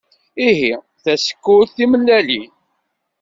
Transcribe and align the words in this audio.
Ihi, 0.47 0.71
tasekkurt 1.03 1.71
timellalin! 1.75 2.51